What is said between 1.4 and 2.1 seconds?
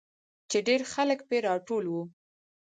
راټول وو.